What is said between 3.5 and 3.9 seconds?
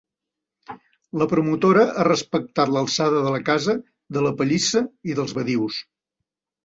casa,